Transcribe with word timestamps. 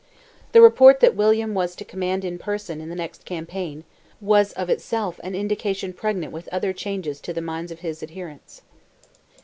The 0.53 0.63
report 0.63 0.99
that 1.01 1.15
William 1.15 1.53
was 1.53 1.75
to 1.75 1.85
command 1.85 2.25
in 2.25 2.39
person 2.39 2.81
in 2.81 2.89
the 2.89 2.95
next 2.95 3.23
campaign, 3.23 3.83
was, 4.19 4.51
of 4.53 4.67
itself, 4.67 5.19
an 5.23 5.35
indication 5.35 5.93
pregnant 5.93 6.33
with 6.33 6.47
other 6.51 6.73
changes 6.73 7.21
to 7.21 7.33
the 7.33 7.39
minds 7.39 7.71
of 7.71 7.81
his 7.81 8.01
adherents. 8.01 8.63